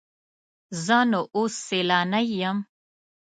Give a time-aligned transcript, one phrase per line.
[0.85, 2.57] زه نو اوس سیلانی یم.